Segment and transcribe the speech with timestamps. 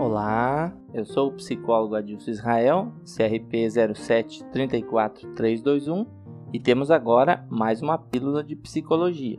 [0.00, 6.06] Olá, eu sou o psicólogo Adilson Israel, CRP 0734321
[6.54, 9.38] e temos agora mais uma pílula de psicologia.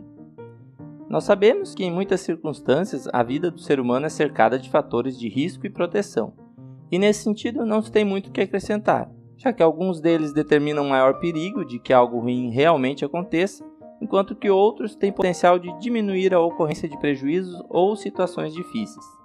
[1.10, 5.17] Nós sabemos que em muitas circunstâncias a vida do ser humano é cercada de fatores
[5.17, 6.31] de risco e proteção,
[6.91, 10.87] e nesse sentido não se tem muito o que acrescentar, já que alguns deles determinam
[10.87, 13.65] maior perigo de que algo ruim realmente aconteça,
[13.99, 19.20] enquanto que outros têm potencial de diminuir a ocorrência de prejuízos ou situações difíceis.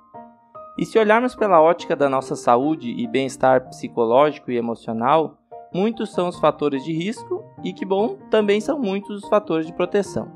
[0.78, 5.38] E se olharmos pela ótica da nossa saúde e bem-estar psicológico e emocional,
[5.72, 9.72] muitos são os fatores de risco e que bom, também são muitos os fatores de
[9.72, 10.30] proteção.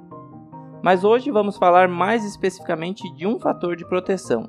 [0.83, 4.49] Mas hoje vamos falar mais especificamente de um fator de proteção,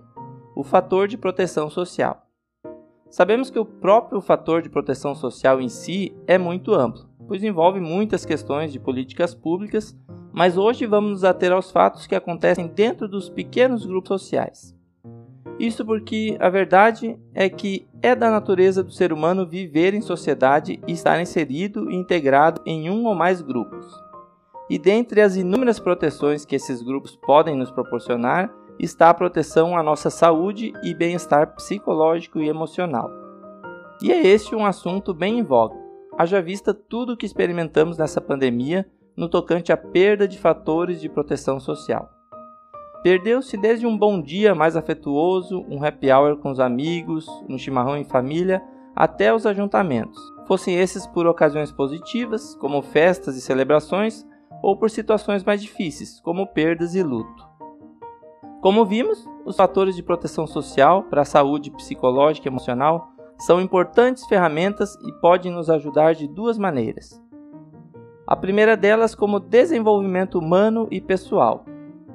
[0.56, 2.26] o fator de proteção social.
[3.10, 7.82] Sabemos que o próprio fator de proteção social em si é muito amplo, pois envolve
[7.82, 9.94] muitas questões de políticas públicas,
[10.32, 14.74] mas hoje vamos nos ater aos fatos que acontecem dentro dos pequenos grupos sociais.
[15.60, 20.80] Isso porque a verdade é que é da natureza do ser humano viver em sociedade
[20.88, 23.86] e estar inserido e integrado em um ou mais grupos.
[24.70, 29.84] E dentre as inúmeras proteções que esses grupos podem nos proporcionar, está a proteção à
[29.84, 33.10] nossa saúde e bem-estar psicológico e emocional.
[34.02, 35.76] E é este um assunto bem em voga,
[36.18, 41.10] haja vista tudo o que experimentamos nessa pandemia no tocante à perda de fatores de
[41.10, 42.10] proteção social.
[43.04, 47.98] Perdeu-se desde um bom dia mais afetuoso, um happy hour com os amigos, um chimarrão
[47.98, 48.62] em família,
[48.96, 54.24] até os ajuntamentos, fossem esses por ocasiões positivas, como festas e celebrações,
[54.62, 57.50] ou por situações mais difíceis, como perdas e luto.
[58.62, 64.28] Como vimos, os fatores de proteção social para a saúde psicológica e emocional são importantes
[64.28, 67.20] ferramentas e podem nos ajudar de duas maneiras.
[68.28, 71.66] A primeira delas como desenvolvimento humano e pessoal,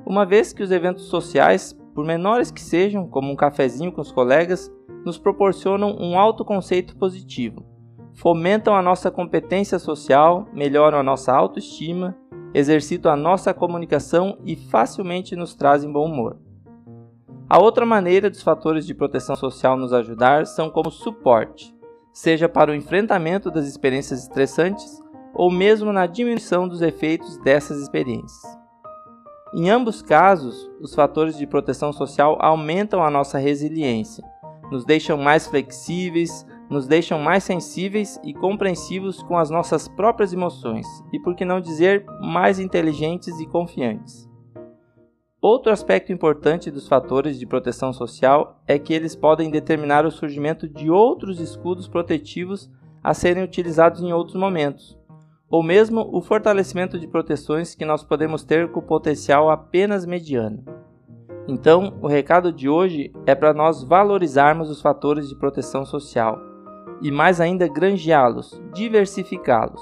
[0.06, 4.12] uma vez que os eventos sociais, por menores que sejam, como um cafezinho com os
[4.12, 4.72] colegas,
[5.04, 7.64] nos proporcionam um autoconceito positivo,
[8.14, 12.16] fomentam a nossa competência social, melhoram a nossa autoestima,
[12.54, 16.38] exercitam a nossa comunicação e facilmente nos trazem bom humor.
[17.48, 21.74] A outra maneira dos fatores de proteção social nos ajudar são como suporte,
[22.12, 25.00] seja para o enfrentamento das experiências estressantes
[25.34, 28.65] ou mesmo na diminuição dos efeitos dessas experiências.
[29.58, 34.22] Em ambos casos, os fatores de proteção social aumentam a nossa resiliência,
[34.70, 40.86] nos deixam mais flexíveis, nos deixam mais sensíveis e compreensivos com as nossas próprias emoções,
[41.10, 44.28] e por que não dizer mais inteligentes e confiantes.
[45.40, 50.68] Outro aspecto importante dos fatores de proteção social é que eles podem determinar o surgimento
[50.68, 52.70] de outros escudos protetivos
[53.02, 54.98] a serem utilizados em outros momentos,
[55.50, 60.64] ou mesmo o fortalecimento de proteções que nós podemos ter com potencial apenas mediano.
[61.48, 66.40] Então, o recado de hoje é para nós valorizarmos os fatores de proteção social
[67.00, 69.80] e, mais ainda, granjeá-los, diversificá-los.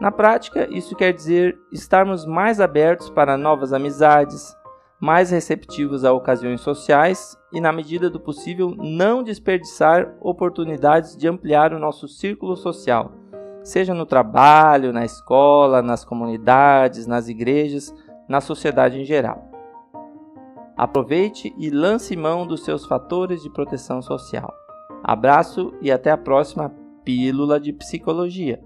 [0.00, 4.56] Na prática, isso quer dizer estarmos mais abertos para novas amizades,
[5.00, 11.72] mais receptivos a ocasiões sociais e, na medida do possível, não desperdiçar oportunidades de ampliar
[11.72, 13.12] o nosso círculo social
[13.62, 17.94] seja no trabalho, na escola, nas comunidades, nas igrejas,
[18.28, 19.50] na sociedade em geral.
[20.76, 24.54] Aproveite e lance mão dos seus fatores de proteção social.
[25.02, 26.72] Abraço e até a próxima
[27.04, 28.62] Pílula de Psicologia.